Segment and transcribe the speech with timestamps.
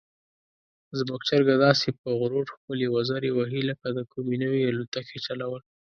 [0.99, 5.61] زموږ چرګه داسې په غرور خپلې وزرې وهي لکه د کومې نوې الوتکې چلول.